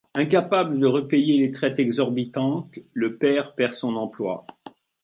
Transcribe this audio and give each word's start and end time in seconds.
Incapable 0.15 0.79
de 0.79 0.87
repayer 0.87 1.37
les 1.37 1.51
traites 1.51 1.77
exorbitantes, 1.77 2.79
le 2.91 3.17
père 3.17 3.53
perd 3.53 3.73
son 3.73 3.95
emploi. 3.95 4.47